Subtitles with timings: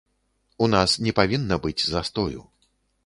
[0.65, 2.41] У нас не павінна быць застою.